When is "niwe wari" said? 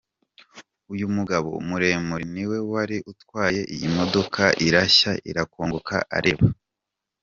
2.33-2.97